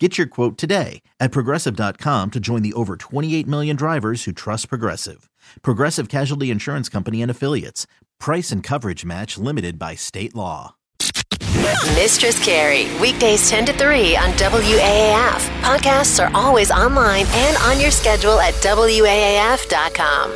[0.00, 4.68] Get your quote today at progressive.com to join the over 28 million drivers who trust
[4.68, 5.30] Progressive.
[5.62, 7.86] Progressive Casualty Insurance Company and Affiliates.
[8.18, 10.74] Price and coverage match limited by state law.
[11.94, 15.62] Mistress Carrie, weekdays 10 to 3 on WAAF.
[15.62, 20.34] Podcasts are always online and on your schedule at WAAF.com.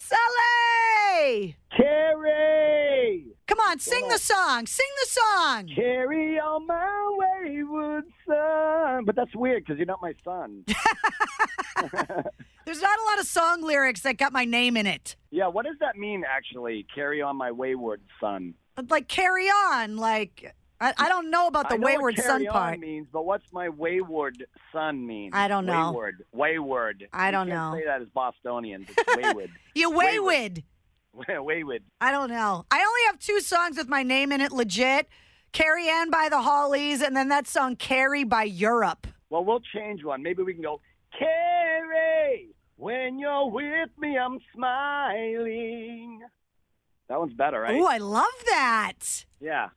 [0.00, 1.56] Sally!
[3.70, 4.66] On, sing the song.
[4.66, 5.68] Sing the song.
[5.74, 9.04] Carry on my wayward son.
[9.04, 10.64] But that's weird because you're not my son.
[12.66, 15.16] There's not a lot of song lyrics that got my name in it.
[15.30, 16.86] yeah, what does that mean actually?
[16.94, 18.54] Carry on my wayward son.
[18.88, 22.40] Like carry on, like I, I don't know about the I know wayward what son
[22.40, 22.80] carry on part.
[22.80, 25.30] means, but what's my wayward son mean?
[25.32, 25.90] I don't know.
[25.92, 26.24] Wayward.
[26.32, 27.08] Wayward.
[27.12, 27.78] I don't you can't know.
[27.78, 28.88] say that as Bostonians.
[28.96, 29.50] It's wayward.
[29.74, 30.62] You wayward.
[31.28, 31.82] wayward.
[32.00, 32.64] I don't know.
[32.70, 35.08] I only have two songs with my name in it, legit.
[35.52, 39.06] Carrie Ann by the Hollies, and then that song Carrie by Europe.
[39.30, 40.22] Well, we'll change one.
[40.22, 40.80] Maybe we can go,
[41.16, 46.20] Carrie, when you're with me, I'm smiling.
[47.08, 47.76] That one's better, right?
[47.76, 49.24] Ooh, I love that.
[49.40, 49.68] yeah.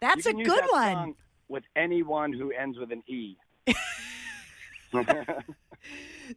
[0.00, 1.16] That's a good one.
[1.48, 3.36] with anyone who ends with an E.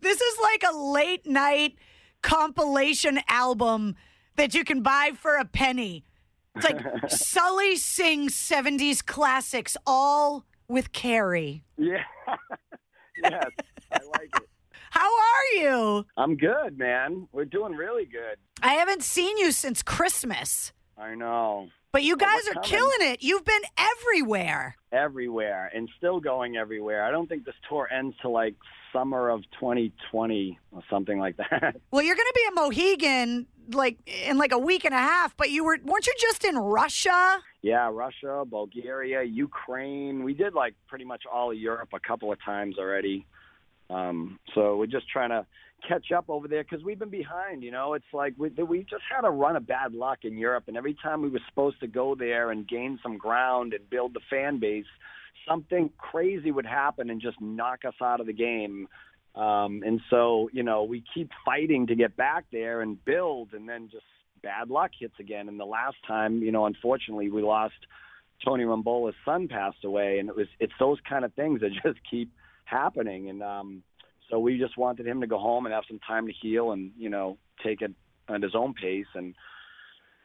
[0.02, 1.76] This is like a late night
[2.22, 3.96] compilation album
[4.36, 6.04] that you can buy for a penny.
[6.56, 11.64] It's like Sully sings 70s classics all with Carrie.
[11.78, 12.04] yeah.
[13.24, 13.46] yes,
[13.92, 14.48] I like it.
[14.92, 16.06] How are you?
[16.18, 17.28] I'm good, man.
[17.32, 18.38] We're doing really good.
[18.62, 21.70] I haven't seen you since Christmas, I know.
[21.92, 23.22] But you guys are killing it.
[23.22, 24.76] You've been everywhere.
[24.92, 27.04] Everywhere and still going everywhere.
[27.04, 28.56] I don't think this tour ends till like
[28.94, 31.76] summer of 2020 or something like that.
[31.92, 35.36] Well, you're going to be a Mohegan like in like a week and a half,
[35.38, 37.40] but you were weren't you just in Russia?
[37.62, 40.24] yeah, Russia, Bulgaria, Ukraine.
[40.24, 43.26] We did like pretty much all of Europe a couple of times already.
[43.92, 45.46] Um, so we're just trying to
[45.88, 47.64] catch up over there because we've been behind.
[47.64, 50.66] You know, it's like we, we just had a run of bad luck in Europe,
[50.68, 54.14] and every time we were supposed to go there and gain some ground and build
[54.14, 54.86] the fan base,
[55.48, 58.88] something crazy would happen and just knock us out of the game.
[59.36, 63.68] Um, and so, you know, we keep fighting to get back there and build, and
[63.68, 64.04] then just
[64.44, 65.48] bad luck hits again.
[65.48, 67.74] And the last time, you know, unfortunately, we lost
[68.46, 72.00] Tony Rombola's son passed away, and it was it's those kind of things that just
[72.10, 72.32] keep
[72.66, 73.30] happening.
[73.30, 73.84] And um,
[74.30, 76.92] so we just wanted him to go home and have some time to heal, and
[76.98, 77.92] you know, take it
[78.30, 79.08] at his own pace.
[79.14, 79.36] And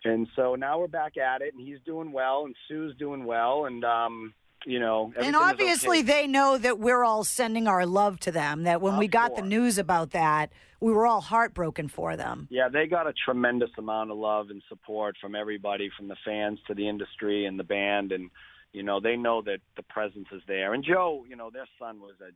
[0.05, 3.67] and so now we're back at it, and he's doing well, and Sue's doing well,
[3.67, 6.07] and um, you know, And obviously, okay.
[6.07, 8.65] they know that we're all sending our love to them.
[8.65, 12.49] That when Of we got the news about that, we were all heartbroken for them.
[12.51, 16.59] Yeah, they got a tremendous amount of love and support from everybody, from the fans
[16.67, 18.31] to the industry and the band, and
[18.77, 20.75] you know they know that the presence is there.
[20.75, 22.31] And Joe, you know, their son was a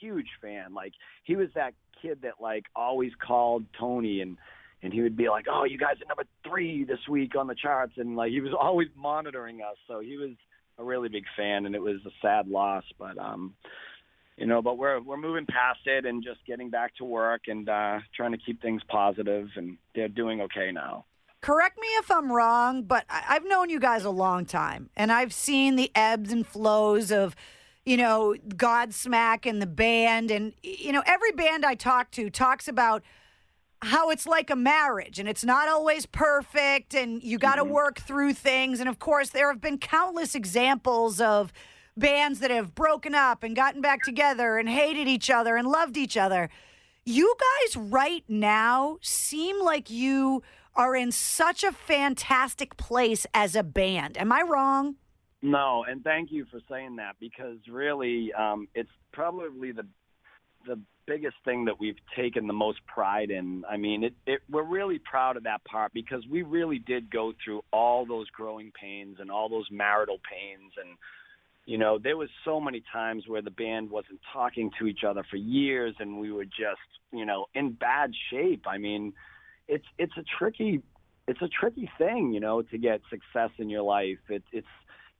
[0.00, 0.74] huge fan.
[0.74, 1.72] Like he was that
[2.02, 4.36] kid that like always called Tony and
[4.82, 7.54] and he would be like, "Oh, you guys are number three this week on the
[7.54, 9.76] charts," and like he was always monitoring us.
[9.86, 10.32] So he was
[10.78, 13.54] a really big fan, and it was a sad loss, but um,
[14.36, 17.68] you know, but we're we're moving past it and just getting back to work and
[17.68, 21.04] uh, trying to keep things positive, and they're doing okay now.
[21.44, 25.12] Correct me if I'm wrong, but I- I've known you guys a long time, and
[25.12, 27.36] I've seen the ebbs and flows of,
[27.84, 32.66] you know, Godsmack and the band, and you know, every band I talk to talks
[32.66, 33.02] about
[33.82, 37.72] how it's like a marriage and it's not always perfect and you got to mm-hmm.
[37.72, 41.52] work through things and of course there have been countless examples of
[41.94, 45.98] bands that have broken up and gotten back together and hated each other and loved
[45.98, 46.48] each other.
[47.04, 50.42] You guys right now seem like you
[50.76, 54.96] are in such a fantastic place as a band am i wrong
[55.42, 59.86] No, and thank you for saying that because really, um, it's probably the
[60.66, 63.62] the biggest thing that we've taken the most pride in.
[63.68, 67.34] I mean, it, it we're really proud of that part because we really did go
[67.44, 70.96] through all those growing pains and all those marital pains and
[71.66, 75.24] you know, there was so many times where the band wasn't talking to each other
[75.30, 78.64] for years and we were just, you know, in bad shape.
[78.66, 79.14] I mean,
[79.68, 80.82] it's it's a tricky
[81.26, 84.18] it's a tricky thing, you know, to get success in your life.
[84.28, 84.66] It, it's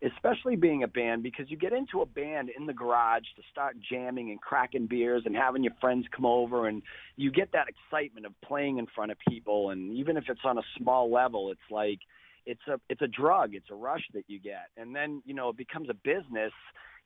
[0.02, 3.76] especially being a band because you get into a band in the garage to start
[3.90, 6.82] jamming and cracking beers and having your friends come over and
[7.16, 10.58] you get that excitement of playing in front of people and even if it's on
[10.58, 12.00] a small level it's like
[12.44, 15.48] it's a it's a drug it's a rush that you get and then you know
[15.48, 16.52] it becomes a business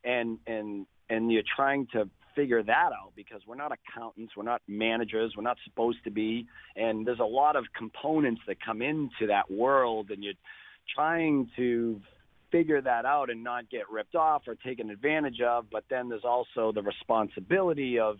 [0.02, 2.08] and and and you're trying to
[2.38, 6.46] figure that out because we're not accountants, we're not managers, we're not supposed to be,
[6.76, 10.34] and there's a lot of components that come into that world, and you're
[10.94, 12.00] trying to
[12.52, 15.66] figure that out and not get ripped off or taken advantage of.
[15.70, 18.18] But then there's also the responsibility of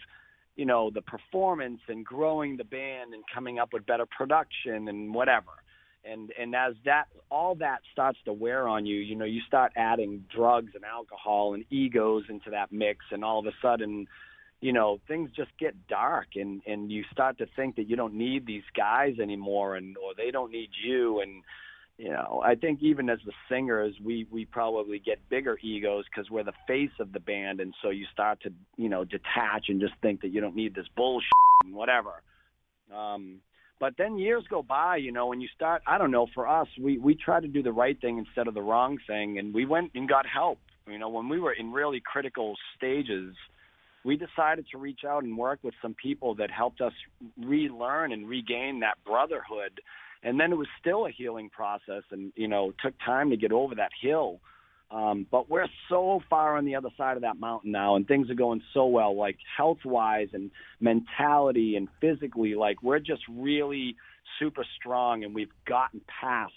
[0.57, 5.15] you know the performance and growing the band and coming up with better production and
[5.15, 5.53] whatever
[6.05, 9.73] and and as that all that starts to wear on you you know you start
[9.77, 14.07] adding drugs and alcohol and egos into that mix and all of a sudden
[14.61, 18.15] you know things just get dark and and you start to think that you don't
[18.15, 21.21] need these guys anymore and or they don't need you.
[21.21, 21.43] And
[21.99, 26.31] you know i think even as the singers we we probably get bigger egos because
[26.31, 29.81] we're the face of the band and so you start to you know detach and
[29.81, 31.29] just think that you don't need this bullshit
[31.65, 32.23] and whatever.
[32.95, 33.41] Um
[33.81, 36.67] but then years go by, you know, and you start, I don't know, for us,
[36.81, 39.39] we, we try to do the right thing instead of the wrong thing.
[39.39, 40.59] And we went and got help.
[40.87, 43.35] You know, when we were in really critical stages,
[44.05, 46.93] we decided to reach out and work with some people that helped us
[47.39, 49.81] relearn and regain that brotherhood.
[50.23, 53.53] And then it was still a healing process and, you know, took time to get
[53.53, 54.41] over that hill.
[54.91, 58.31] Um, but we're so far on the other side of that mountain now, and things
[58.31, 60.51] are going so well, like health wise and
[60.81, 62.55] mentality and physically.
[62.55, 63.97] Like we're just really
[64.39, 66.53] super strong, and we've gotten past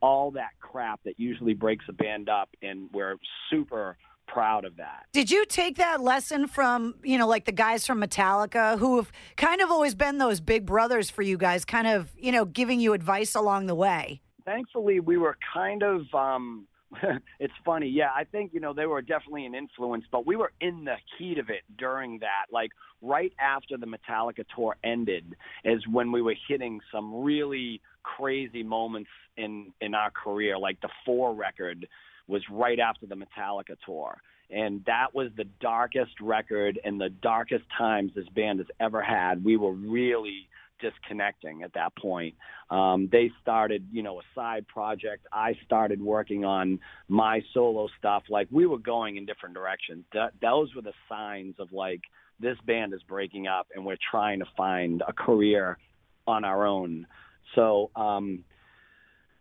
[0.00, 3.16] all that crap that usually breaks a band up, and we're
[3.50, 5.06] super proud of that.
[5.12, 9.10] Did you take that lesson from, you know, like the guys from Metallica who have
[9.36, 12.80] kind of always been those big brothers for you guys, kind of, you know, giving
[12.80, 14.20] you advice along the way?
[14.44, 16.66] Thankfully, we were kind of um
[17.40, 17.88] it's funny.
[17.88, 20.96] Yeah, I think you know they were definitely an influence, but we were in the
[21.18, 22.46] heat of it during that.
[22.52, 22.70] Like
[23.02, 29.10] right after the Metallica tour ended, is when we were hitting some really crazy moments
[29.36, 30.58] in in our career.
[30.58, 31.86] Like the Four record
[32.26, 34.16] was right after the Metallica tour,
[34.50, 39.44] and that was the darkest record and the darkest times this band has ever had.
[39.44, 40.48] We were really
[40.84, 42.34] disconnecting at that point.
[42.70, 45.26] Um, they started, you know, a side project.
[45.32, 46.78] I started working on
[47.08, 48.24] my solo stuff.
[48.28, 50.04] Like we were going in different directions.
[50.12, 52.02] That, those were the signs of like
[52.38, 55.78] this band is breaking up and we're trying to find a career
[56.26, 57.06] on our own.
[57.54, 58.44] So, um,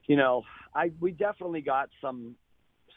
[0.05, 0.43] you know,
[0.75, 2.35] I we definitely got some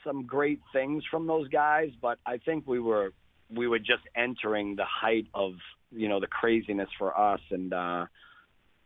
[0.05, 3.13] some great things from those guys, but I think we were
[3.51, 5.53] we were just entering the height of
[5.93, 8.07] you know the craziness for us and uh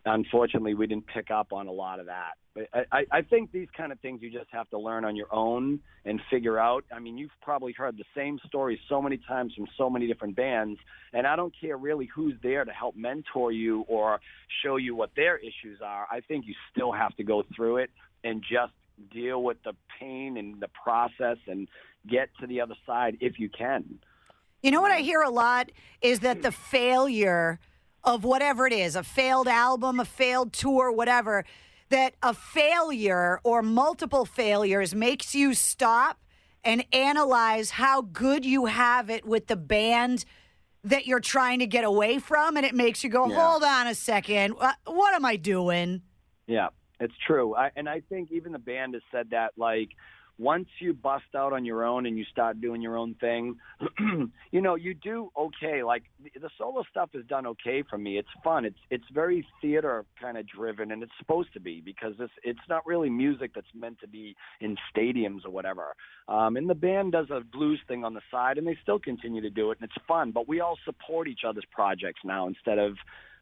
[0.04, 2.32] unfortunately we didn't pick up on a lot of that.
[2.54, 5.32] But I, I think these kind of things you just have to learn on your
[5.32, 6.84] own and figure out.
[6.94, 10.36] I mean you've probably heard the same story so many times from so many different
[10.36, 10.78] bands
[11.12, 14.20] and i don't care really who's there to help mentor you or
[14.62, 16.06] show you what their issues are.
[16.10, 17.90] I think you still have to go through it
[18.24, 18.72] and just
[19.12, 21.68] deal with the pain and the process and
[22.08, 23.98] get to the other side if you can.
[24.62, 25.70] You know what i hear a lot
[26.02, 27.58] is that the failure
[28.04, 31.44] of whatever it is a failed album, a failed tour, whatever
[31.90, 36.20] that a failure or multiple failures makes you stop
[36.62, 40.24] and analyze how good you have it with the band
[40.84, 43.34] that you're trying to get away from and it makes you go yeah.
[43.34, 44.54] hold on a second.
[44.60, 46.02] Uh, what am i doing?
[46.46, 46.68] Yeah
[47.00, 47.56] it's true.
[47.56, 49.88] I, and i think even the band has said that like
[50.40, 53.56] once you bust out on your own and you start doing your own thing,
[54.50, 55.82] you know, you do okay.
[55.82, 58.16] Like the solo stuff is done okay for me.
[58.16, 58.64] It's fun.
[58.64, 62.66] It's it's very theater kind of driven, and it's supposed to be because it's it's
[62.70, 65.94] not really music that's meant to be in stadiums or whatever.
[66.26, 69.42] Um, and the band does a blues thing on the side, and they still continue
[69.42, 70.30] to do it, and it's fun.
[70.30, 72.96] But we all support each other's projects now instead of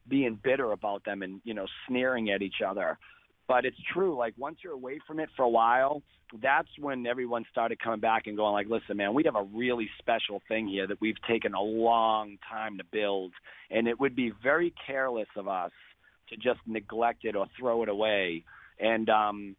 [0.08, 2.98] being bitter about them and you know sneering at each other.
[3.48, 4.16] But it's true.
[4.16, 6.02] Like once you're away from it for a while,
[6.42, 9.88] that's when everyone started coming back and going like, listen, man, we have a really
[9.98, 13.32] special thing here that we've taken a long time to build,
[13.70, 15.72] and it would be very careless of us
[16.28, 18.44] to just neglect it or throw it away.
[18.78, 19.56] And um,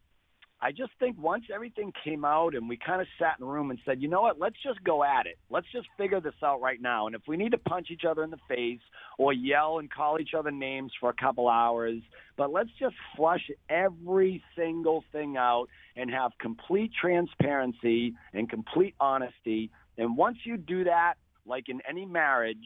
[0.62, 3.70] I just think once everything came out and we kind of sat in a room
[3.70, 5.38] and said, you know what, let's just go at it.
[5.48, 7.06] Let's just figure this out right now.
[7.06, 8.80] And if we need to punch each other in the face
[9.16, 12.02] or yell and call each other names for a couple hours,
[12.36, 19.70] but let's just flush every single thing out and have complete transparency and complete honesty.
[19.96, 21.14] And once you do that,
[21.46, 22.58] like in any marriage,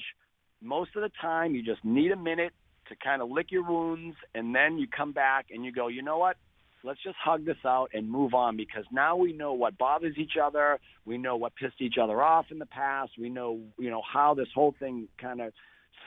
[0.60, 2.54] most of the time you just need a minute
[2.88, 6.02] to kind of lick your wounds and then you come back and you go, you
[6.02, 6.36] know what?
[6.84, 10.34] Let's just hug this out and move on because now we know what bothers each
[10.42, 10.78] other.
[11.06, 13.12] We know what pissed each other off in the past.
[13.18, 15.52] We know, you know, how this whole thing kind of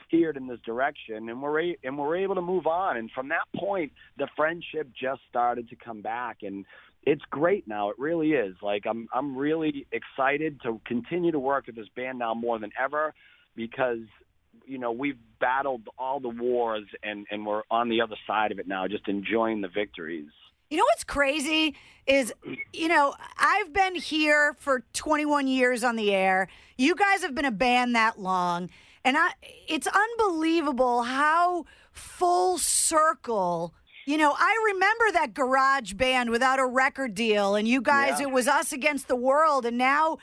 [0.06, 3.28] steered in this direction and we're a- and we're able to move on and from
[3.28, 6.64] that point the friendship just started to come back and
[7.04, 11.66] it's great now it really is like i'm i'm really excited to continue to work
[11.66, 13.12] with this band now more than ever
[13.56, 13.98] because
[14.66, 18.58] you know we've battled all the wars and and we're on the other side of
[18.58, 20.30] it now just enjoying the victories
[20.70, 21.74] You know what's crazy
[22.06, 22.32] is,
[22.72, 26.48] you know, I've been here for 21 years on the air.
[26.76, 28.68] You guys have been a band that long,
[29.04, 29.30] and I
[29.66, 33.74] it's unbelievable how full circle.
[34.06, 38.26] You know, I remember that garage band without a record deal, and you guys, Yeah.
[38.28, 40.18] it was us against the world, and now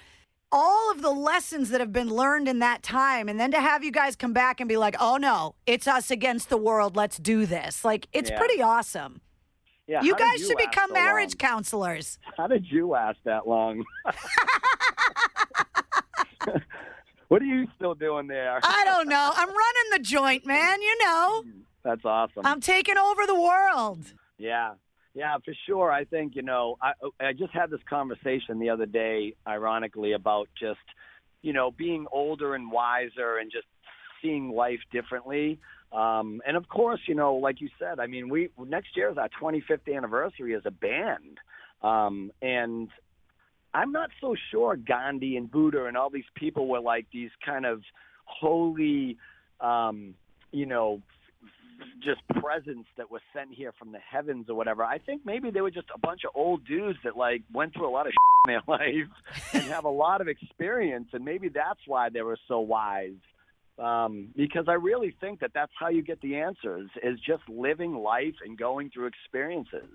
[0.52, 3.84] all of the lessons that have been learned in that time, and then to have
[3.84, 6.96] you guys come back and be like, "Oh no, it's us against the world.
[6.96, 8.38] Let's do this." Like, it's Yeah.
[8.38, 9.22] pretty awesome.
[9.88, 11.50] Yeah You guys should become marriage long?
[11.52, 12.18] counselors.
[12.38, 13.84] how did you last that long
[17.28, 19.32] what are you still doing there I don't know.
[19.36, 20.82] I'm running the joint, man.
[20.82, 21.44] You know,
[21.84, 24.14] that's awesome I'm taking over the world.
[24.38, 24.74] Yeah,
[25.14, 25.92] yeah, for sure.
[25.92, 30.50] I think you know, I I just had this conversation the other day, ironically, about
[30.60, 30.80] just
[31.42, 33.68] you know being older and wiser and just
[34.22, 35.60] seeing life differently.
[35.96, 39.18] Um, and of course, you know, like you said, I mean, we next year is
[39.18, 41.38] our 25th anniversary as a band,
[41.82, 42.90] um, and
[43.74, 47.66] I'm not so sure Gandhi and Buddha and all these people were like these kind
[47.66, 47.82] of
[48.26, 49.18] holy,
[49.62, 50.16] um,
[50.52, 51.02] you know,
[52.04, 54.84] just presence that was sent here from the heavens or whatever.
[54.84, 57.90] I think maybe they were just a bunch of old dudes that like went through
[57.90, 58.14] a lot of
[58.48, 59.10] in their life
[59.54, 63.14] and have a lot of experience, and maybe that's why they were so wise.
[63.78, 67.94] Um, because I really think that that's how you get the answers is just living
[67.94, 69.90] life and going through experiences.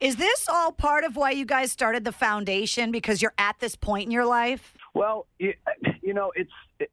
[0.00, 2.92] Is this all part of why you guys started the foundation?
[2.92, 4.76] Because you're at this point in your life?
[4.94, 5.54] Well, you,
[6.00, 6.92] you know, it's it,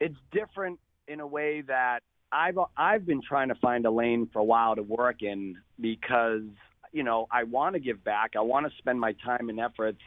[0.00, 2.00] it's different in a way that
[2.32, 6.42] I've I've been trying to find a lane for a while to work in because
[6.92, 8.32] you know I want to give back.
[8.36, 10.00] I want to spend my time and efforts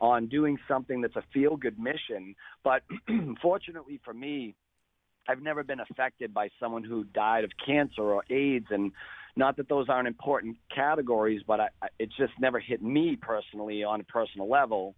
[0.00, 2.34] on doing something that's a feel good mission.
[2.64, 2.82] But
[3.42, 4.54] fortunately for me,
[5.28, 8.92] I've never been affected by someone who died of cancer or AIDS, and
[9.36, 13.84] not that those aren't important categories, but I, I- it's just never hit me personally
[13.84, 14.94] on a personal level.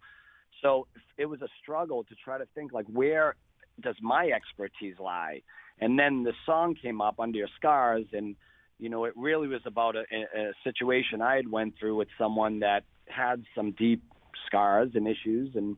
[0.61, 3.35] So it was a struggle to try to think like where
[3.81, 5.41] does my expertise lie?
[5.79, 8.35] And then the song came up under your scars, and
[8.79, 12.59] you know it really was about a, a situation I had went through with someone
[12.59, 14.03] that had some deep
[14.45, 15.77] scars and issues, and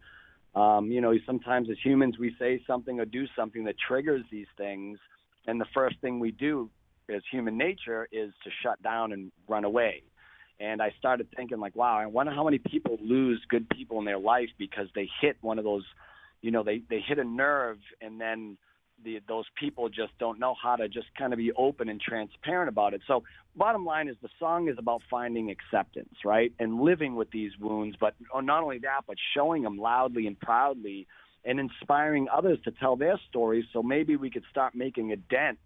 [0.56, 4.48] um, you know sometimes as humans we say something or do something that triggers these
[4.58, 5.00] things,
[5.48, 6.70] and the first thing we do
[7.10, 10.04] as human nature is to shut down and run away.
[10.60, 14.06] And I started thinking, like, wow, I wonder how many people lose good people in
[14.06, 15.84] their life because they hit one of those,
[16.42, 18.58] you know, they they hit a nerve, and then
[19.04, 22.70] the those people just don't know how to just kind of be open and transparent
[22.70, 23.02] about it.
[23.08, 23.24] So,
[23.56, 27.96] bottom line is the song is about finding acceptance, right, and living with these wounds,
[28.00, 31.08] but not only that, but showing them loudly and proudly,
[31.46, 33.66] and inspiring others to tell their stories.
[33.74, 35.60] So maybe we could start making a dent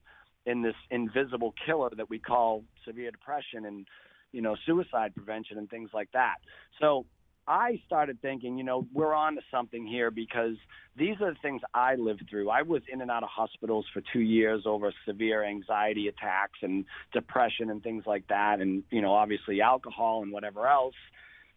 [0.45, 3.87] in this invisible killer that we call severe depression and
[4.31, 6.35] you know suicide prevention and things like that.
[6.79, 7.05] So
[7.47, 10.55] I started thinking, you know, we're on to something here because
[10.97, 12.49] these are the things I lived through.
[12.49, 16.85] I was in and out of hospitals for two years over severe anxiety attacks and
[17.13, 20.95] depression and things like that, and you know, obviously alcohol and whatever else.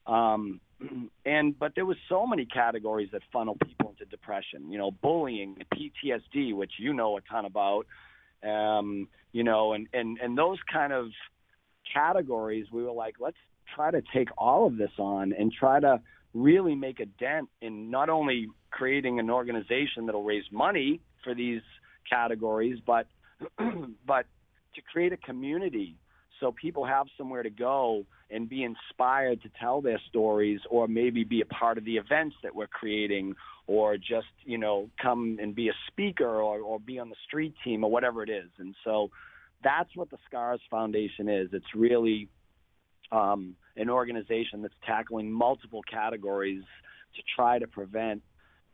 [0.06, 0.60] Um,
[1.24, 4.70] and but there was so many categories that funnel people into depression.
[4.70, 7.86] You know, bullying, PTSD, which you know a ton about.
[8.42, 11.06] Um, you know, and and and those kind of
[11.92, 13.36] categories, we were like, let's
[13.74, 16.00] try to take all of this on and try to
[16.34, 21.62] really make a dent in not only creating an organization that'll raise money for these
[22.08, 23.06] categories, but
[24.06, 24.26] but
[24.74, 25.96] to create a community
[26.40, 31.24] so people have somewhere to go and be inspired to tell their stories or maybe
[31.24, 33.34] be a part of the events that we're creating
[33.66, 37.54] or just you know come and be a speaker or, or be on the street
[37.64, 38.48] team or whatever it is.
[38.58, 39.10] And so
[39.64, 41.48] that's what the scars foundation is.
[41.52, 42.28] It's really
[43.12, 46.64] um, an organization that's tackling multiple categories
[47.16, 48.22] to try to prevent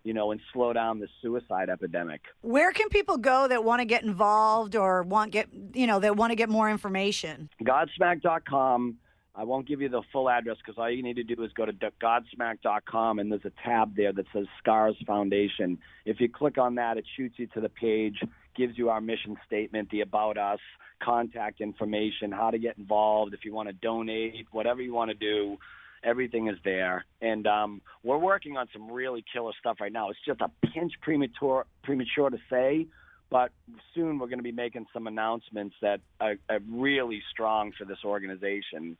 [0.02, 3.86] you know and slow down the suicide epidemic Where can people go that want to
[3.86, 7.48] get involved or want get you know that want to get more information?
[7.62, 8.98] Godsmack.com.
[9.36, 11.66] I won't give you the full address because all you need to do is go
[11.66, 15.78] to Godsmack.com and there's a tab there that says Scars Foundation.
[16.04, 18.22] If you click on that, it shoots you to the page.
[18.54, 20.60] gives you our mission statement, the about us,
[21.04, 25.16] contact information, how to get involved, if you want to donate, whatever you want to
[25.16, 25.56] do.
[26.02, 30.10] Everything is there, and um, we're working on some really killer stuff right now.
[30.10, 32.86] It's just a pinch premature premature to say,
[33.30, 33.52] but
[33.94, 37.98] soon we're going to be making some announcements that are, are really strong for this
[38.04, 38.98] organization.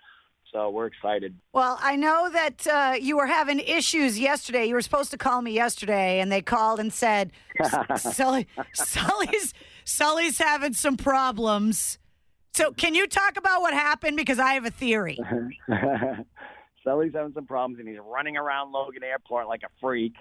[0.50, 1.34] So we're excited.
[1.52, 4.66] Well, I know that uh, you were having issues yesterday.
[4.66, 7.32] You were supposed to call me yesterday, and they called and said,
[7.96, 9.52] "Sully, Sully's
[9.84, 11.98] Sully's having some problems."
[12.52, 14.16] So, can you talk about what happened?
[14.16, 15.18] Because I have a theory.
[16.84, 20.14] Sully's having some problems, and he's running around Logan Airport like a freak.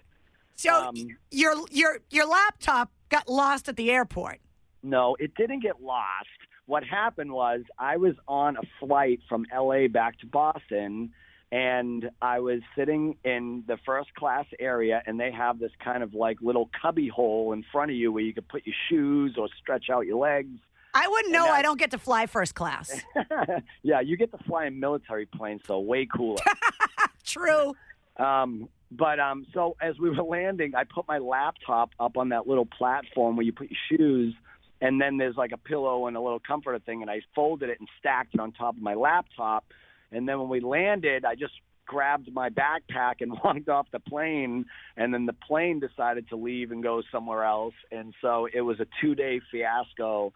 [0.55, 0.96] So, Um,
[1.32, 4.39] your your your laptop got lost at the airport.
[4.82, 6.27] No, it didn't get lost.
[6.65, 11.12] What happened was I was on a flight from LA back to Boston
[11.53, 16.15] and I was sitting in the first class area and they have this kind of
[16.15, 19.48] like little cubby hole in front of you where you could put your shoes or
[19.62, 20.57] stretch out your legs.
[20.95, 21.45] I wouldn't know.
[21.45, 23.00] I don't get to fly first class.
[23.83, 26.41] yeah, you get to fly in military planes, so way cooler.
[27.24, 27.75] True.
[28.17, 32.48] Um, but um, so as we were landing, I put my laptop up on that
[32.48, 34.33] little platform where you put your shoes,
[34.81, 37.79] and then there's like a pillow and a little comforter thing, and I folded it
[37.79, 39.65] and stacked it on top of my laptop.
[40.13, 41.53] And then when we landed, I just
[41.86, 44.65] grabbed my backpack and walked off the plane,
[44.96, 48.79] and then the plane decided to leave and go somewhere else, and so it was
[48.79, 50.32] a two-day fiasco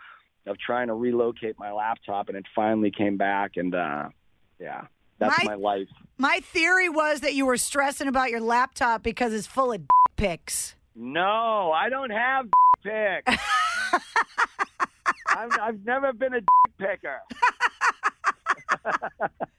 [0.46, 4.10] of trying to relocate my laptop, and it finally came back, and uh,
[4.60, 4.82] yeah,
[5.20, 5.88] that's My- my life.
[6.18, 9.82] My theory was that you were stressing about your laptop because it's full of
[10.16, 10.76] pics.
[10.96, 12.48] No, I don't have
[12.84, 13.40] pics.
[15.28, 16.42] I've, I've never been a
[16.80, 17.20] picker.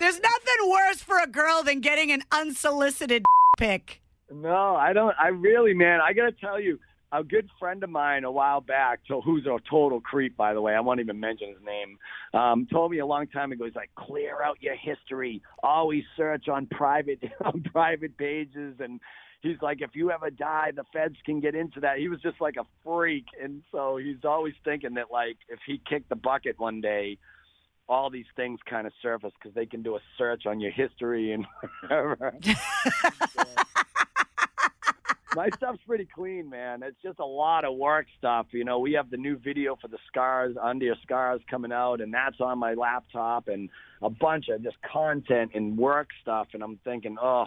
[0.00, 3.24] There's nothing worse for a girl than getting an unsolicited
[3.58, 4.00] pick.
[4.32, 5.14] No, I don't.
[5.20, 6.78] I really, man, I got to tell you,
[7.12, 10.60] a good friend of mine a while back, so who's a total creep, by the
[10.60, 11.98] way, I won't even mention his name,
[12.32, 13.66] um, told me a long time ago.
[13.66, 15.42] He's like, clear out your history.
[15.62, 18.98] Always search on private on private pages, and
[19.42, 21.98] he's like, if you ever die, the feds can get into that.
[21.98, 25.80] He was just like a freak, and so he's always thinking that like if he
[25.88, 27.18] kicked the bucket one day.
[27.92, 31.32] All these things kind of surface because they can do a search on your history
[31.32, 31.44] and
[31.82, 32.34] whatever.
[35.36, 36.82] My stuff's pretty clean, man.
[36.82, 38.46] It's just a lot of work stuff.
[38.52, 42.00] You know, we have the new video for the scars, under your scars coming out,
[42.00, 43.68] and that's on my laptop, and
[44.00, 46.48] a bunch of just content and work stuff.
[46.54, 47.44] And I'm thinking, oh,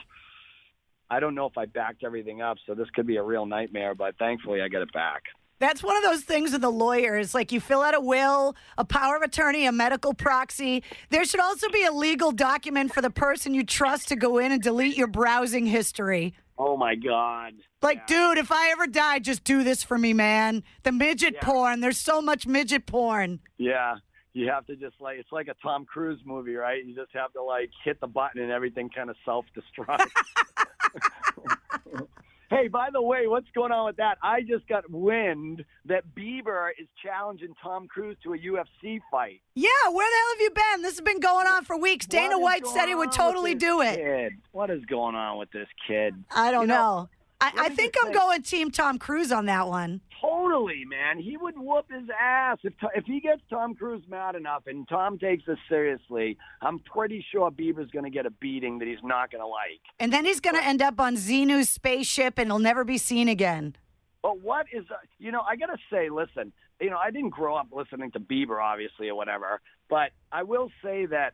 [1.10, 3.96] I don't know if I backed everything up, so this could be a real nightmare.
[3.96, 5.24] But thankfully, I get it back.
[5.60, 7.34] That's one of those things with the lawyers.
[7.34, 10.84] Like you fill out a will, a power of attorney, a medical proxy.
[11.10, 14.52] There should also be a legal document for the person you trust to go in
[14.52, 16.34] and delete your browsing history.
[16.58, 17.54] Oh my God!
[17.82, 18.30] Like, Yeah.
[18.34, 20.64] dude, if I ever die, just do this for me, man.
[20.84, 21.42] The midget Yeah.
[21.44, 21.82] porn.
[21.82, 23.40] There's so much midget porn.
[23.58, 23.96] Yeah,
[24.34, 26.84] you have to just like it's like a Tom Cruise movie, right?
[26.86, 30.06] You just have to like hit the button and everything kind of self destructs.
[32.56, 34.18] hey, by the way, what's going on with that?
[34.24, 39.42] I just got wind that Bieber is challenging Tom Cruise to a UFC fight.
[39.56, 40.82] Yeah, where the hell have you been?
[40.82, 42.06] This has been going on for weeks.
[42.06, 43.98] Dana White said he would totally do it.
[43.98, 44.34] Kid?
[44.52, 46.14] What is going on with this kid?
[46.32, 46.76] I don't You know.
[46.76, 47.10] know,
[47.42, 50.02] I, I think I'm going Team Tom Cruise on that one.
[50.26, 51.20] Totally, man.
[51.20, 55.20] He would whoop his ass if if he gets Tom Cruise mad enough, and Tom
[55.20, 56.38] takes this seriously.
[56.62, 59.82] I'm pretty sure Bieber's going to get a beating that he's not going to like.
[60.00, 63.28] And then he's going to end up on Xenu's spaceship and he'll never be seen
[63.28, 63.76] again.
[64.24, 67.30] But what is, uh, you know, I got to say, listen, you know, I didn't
[67.30, 71.34] grow up listening to Bieber, obviously, or whatever, but I will say that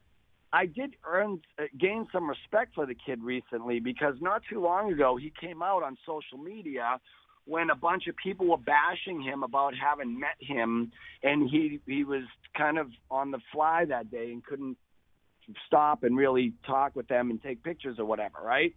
[0.51, 4.91] I did earn, uh, gain some respect for the kid recently because not too long
[4.91, 6.99] ago he came out on social media
[7.45, 10.91] when a bunch of people were bashing him about having met him
[11.23, 12.23] and he he was
[12.57, 14.77] kind of on the fly that day and couldn't
[15.65, 18.73] stop and really talk with them and take pictures or whatever, right?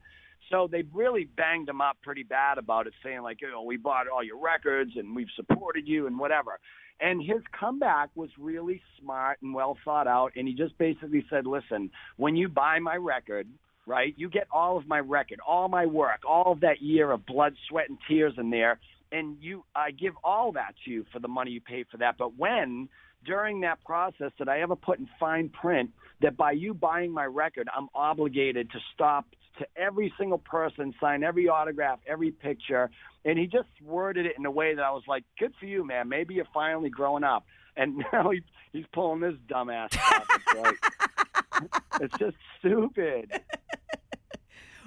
[0.50, 4.08] So they really banged him up pretty bad about it, saying like, "Oh, we bought
[4.08, 6.58] all your records and we've supported you and whatever."
[7.00, 10.32] And his comeback was really smart and well thought out.
[10.36, 13.48] And he just basically said, "Listen, when you buy my record,
[13.86, 17.26] right, you get all of my record, all my work, all of that year of
[17.26, 18.78] blood, sweat, and tears in there,
[19.12, 22.16] and you, I give all that to you for the money you pay for that.
[22.18, 22.88] But when
[23.24, 27.24] during that process did I ever put in fine print that by you buying my
[27.24, 29.26] record, I'm obligated to stop
[29.58, 32.90] to every single person, sign every autograph, every picture.
[33.24, 35.86] And he just worded it in a way that I was like, good for you,
[35.86, 36.08] man.
[36.08, 37.46] Maybe you're finally growing up.
[37.76, 38.42] And now he,
[38.72, 39.88] he's pulling this dumbass.
[39.92, 43.30] It's, like, it's just stupid.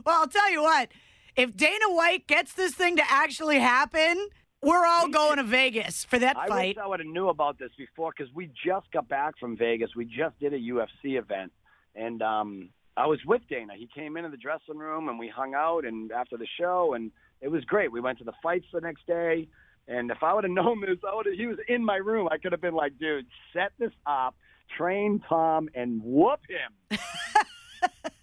[0.08, 0.88] Well, I'll tell you what.
[1.36, 4.30] If Dana White gets this thing to actually happen,
[4.62, 6.78] we're all going to Vegas for that I fight.
[6.78, 9.90] wish I would have knew about this before because we just got back from Vegas.
[9.98, 11.52] We just did a UFC event,
[11.94, 13.74] and um, I was with Dana.
[13.78, 17.12] He came into the dressing room and we hung out, and after the show, and
[17.42, 17.92] it was great.
[17.92, 19.50] We went to the fights the next day,
[19.90, 21.36] and if I would have known this, I would have.
[21.36, 22.30] He was in my room.
[22.32, 24.38] I could have been like, dude, set this up,
[24.78, 26.98] train Tom, and whoop him.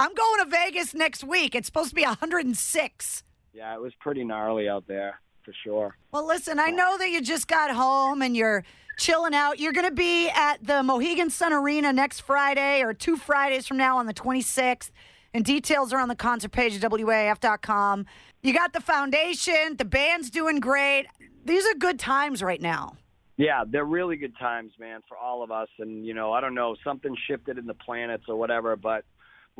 [0.00, 1.54] I'm going to Vegas next week.
[1.54, 3.22] It's supposed to be 106.
[3.52, 5.94] Yeah, it was pretty gnarly out there for sure.
[6.10, 8.64] Well, listen, I know that you just got home and you're
[8.98, 9.60] chilling out.
[9.60, 13.76] You're going to be at the Mohegan Sun Arena next Friday or two Fridays from
[13.76, 14.90] now on the 26th.
[15.34, 18.06] And details are on the concert page at WAAF.com.
[18.42, 21.08] You got the foundation, the band's doing great.
[21.44, 22.96] These are good times right now.
[23.36, 25.68] Yeah, they're really good times, man, for all of us.
[25.78, 29.04] And you know, I don't know, something shifted in the planets or whatever, but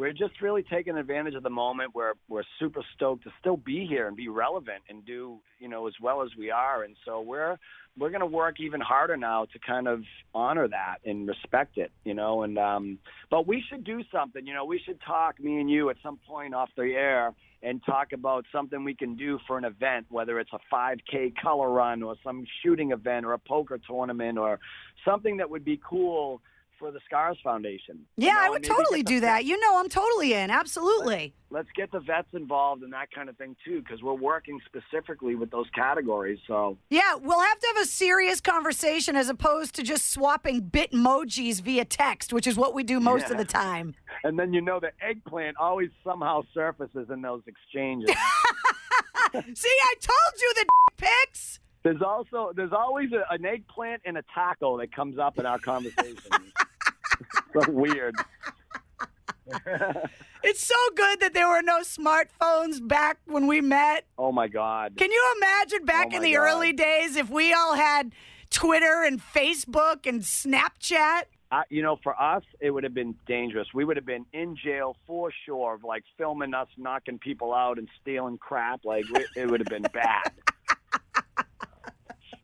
[0.00, 1.94] we're just really taking advantage of the moment.
[1.94, 5.86] We're we're super stoked to still be here and be relevant and do you know
[5.88, 6.84] as well as we are.
[6.84, 7.58] And so we're
[7.98, 10.00] we're going to work even harder now to kind of
[10.34, 12.44] honor that and respect it, you know.
[12.44, 12.98] And um,
[13.30, 14.46] but we should do something.
[14.46, 17.82] You know, we should talk, me and you, at some point off the air and
[17.84, 22.02] talk about something we can do for an event, whether it's a 5K color run
[22.02, 24.58] or some shooting event or a poker tournament or
[25.04, 26.40] something that would be cool
[26.80, 28.00] for the Scars Foundation.
[28.16, 29.44] Yeah, You know, I would totally do that.
[29.44, 30.50] You know, I'm totally in.
[30.50, 31.32] Absolutely.
[31.50, 35.34] Let's get the vets involved in that kind of thing too, because we're working specifically
[35.34, 36.38] with those categories.
[36.48, 40.92] So Yeah, we'll have to have a serious conversation as opposed to just swapping bit
[40.92, 43.94] emojis via text, which is what we do most of the time.
[44.24, 48.10] and then you know the eggplant always somehow surfaces in those exchanges.
[49.32, 50.66] See, I told you the
[50.96, 51.60] pics.
[51.82, 55.58] there's also there's always a, an eggplant and a taco that comes up in our
[55.58, 56.18] conversations.
[57.52, 58.14] So weird.
[60.42, 64.06] It's so good that there were no smartphones back when we met.
[64.16, 64.94] Oh my God.
[64.96, 66.40] Can you imagine back Oh in the God.
[66.40, 68.12] early days if we all had
[68.48, 71.24] Twitter and Facebook and Snapchat?
[71.52, 73.68] I, you know, for us, it would have been dangerous.
[73.74, 77.76] We would have been in jail for sure, of like filming us knocking people out
[77.78, 78.84] and stealing crap.
[78.84, 79.04] Like
[79.36, 80.32] it would have been bad.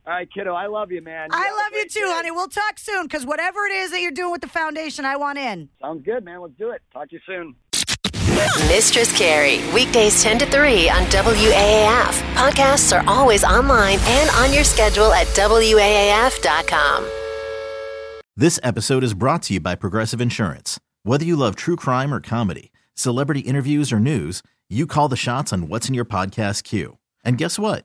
[0.06, 1.30] All right, kiddo, I love you, man.
[1.32, 2.06] I love you too, day.
[2.12, 2.30] honey.
[2.30, 5.36] We'll talk soon because whatever it is that you're doing with the foundation, I want
[5.36, 5.68] in.
[5.82, 6.42] Sounds good, man.
[6.42, 6.80] Let's do it.
[6.92, 7.56] Talk to you soon.
[8.68, 12.34] Mistress Carrie, weekdays 10 to 3 on WAAF.
[12.34, 17.06] Podcasts are always online and on your schedule at WAAF.com.
[18.36, 20.78] This episode is brought to you by Progressive Insurance.
[21.02, 25.52] Whether you love true crime or comedy, celebrity interviews or news, you call the shots
[25.52, 26.98] on what's in your podcast queue.
[27.24, 27.84] And guess what?